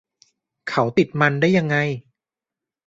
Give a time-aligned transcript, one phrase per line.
[0.69, 1.75] เขาติดมันได้ยังไง